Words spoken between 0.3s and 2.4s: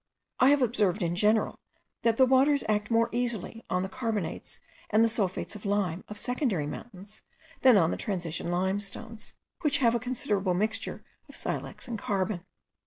I have observed in general, that the